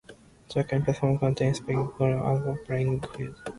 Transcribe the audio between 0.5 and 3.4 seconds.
The campus contains spacious grounds, as well as playing fields.